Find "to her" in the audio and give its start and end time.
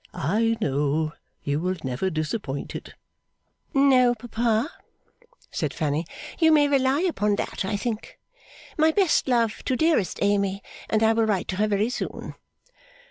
11.49-11.67